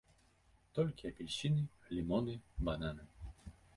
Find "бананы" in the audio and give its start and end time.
2.71-3.07